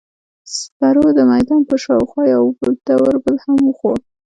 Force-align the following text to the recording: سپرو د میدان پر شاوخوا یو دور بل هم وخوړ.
سپرو 0.55 1.05
د 1.17 1.19
میدان 1.31 1.61
پر 1.69 1.77
شاوخوا 1.85 2.23
یو 2.35 2.43
دور 2.87 3.13
بل 3.23 3.35
هم 3.43 3.57
وخوړ. 3.65 3.97